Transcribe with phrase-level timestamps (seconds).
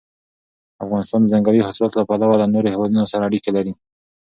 [0.83, 3.73] افغانستان د ځنګلي حاصلاتو له پلوه له نورو هېوادونو سره اړیکې لري.